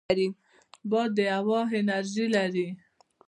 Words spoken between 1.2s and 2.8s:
هوا انرژي لري